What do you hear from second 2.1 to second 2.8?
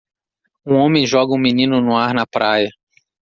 na praia.